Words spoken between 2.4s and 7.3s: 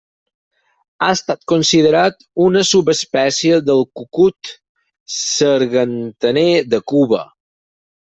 una subespècie del cucut sargantaner de Cuba.